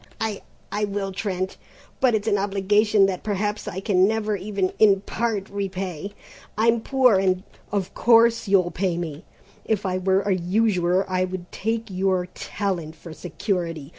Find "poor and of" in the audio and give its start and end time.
6.81-7.93